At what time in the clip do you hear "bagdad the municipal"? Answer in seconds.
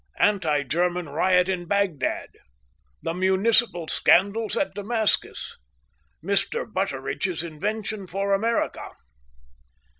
1.67-3.87